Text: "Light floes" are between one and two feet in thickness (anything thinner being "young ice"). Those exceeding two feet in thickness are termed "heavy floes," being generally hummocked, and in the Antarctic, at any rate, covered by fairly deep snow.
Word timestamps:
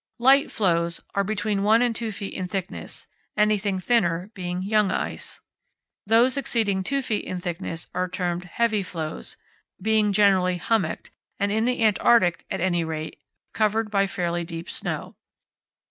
"Light 0.17 0.51
floes" 0.51 0.99
are 1.13 1.23
between 1.23 1.61
one 1.61 1.83
and 1.83 1.95
two 1.95 2.11
feet 2.11 2.33
in 2.33 2.47
thickness 2.47 3.07
(anything 3.37 3.77
thinner 3.77 4.31
being 4.33 4.63
"young 4.63 4.89
ice"). 4.89 5.41
Those 6.07 6.37
exceeding 6.37 6.81
two 6.81 7.03
feet 7.03 7.23
in 7.23 7.39
thickness 7.39 7.85
are 7.93 8.07
termed 8.09 8.45
"heavy 8.45 8.81
floes," 8.81 9.37
being 9.79 10.11
generally 10.11 10.57
hummocked, 10.57 11.11
and 11.39 11.51
in 11.51 11.65
the 11.65 11.83
Antarctic, 11.83 12.45
at 12.49 12.59
any 12.59 12.83
rate, 12.83 13.19
covered 13.53 13.91
by 13.91 14.07
fairly 14.07 14.43
deep 14.43 14.71
snow. 14.71 15.17